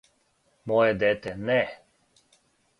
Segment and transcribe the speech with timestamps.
[0.71, 1.59] Моје дете, не!